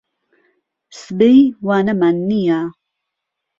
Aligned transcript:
سبەی 1.01 1.39
وانەمان 1.65 2.15
نییە. 2.29 2.61